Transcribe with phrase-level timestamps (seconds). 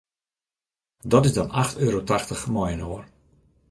[1.05, 3.05] Dat is dan acht euro tachtich mei inoar.